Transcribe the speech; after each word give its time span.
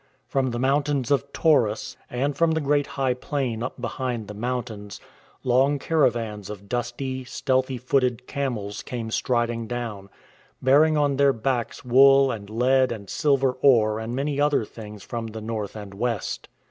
From 0.25 0.49
the 0.49 0.57
mountains 0.57 1.11
of 1.11 1.31
Taurus^— 1.31 1.95
and 2.09 2.35
from 2.35 2.53
the 2.53 2.59
great 2.59 2.87
high 2.97 3.13
plain 3.13 3.61
up 3.61 3.79
behind 3.79 4.27
the 4.27 4.33
mountains— 4.33 4.99
long 5.43 5.77
caravans 5.77 6.49
of 6.49 6.67
dusty, 6.67 7.23
stealthy 7.23 7.77
footed 7.77 8.25
camels 8.25 8.81
came 8.81 9.11
striding 9.11 9.67
down, 9.67 10.09
bearing 10.59 10.97
on 10.97 11.17
their 11.17 11.33
backs 11.33 11.85
wool 11.85 12.31
and. 12.31 12.49
lead 12.49 12.91
and 12.91 13.11
silver 13.11 13.51
ore 13.61 13.99
and 13.99 14.15
many 14.15 14.41
other 14.41 14.65
things 14.65 15.03
from 15.03 15.27
the 15.27 15.39
North 15.41 15.75
and 15.75 15.93
West. 15.93 16.49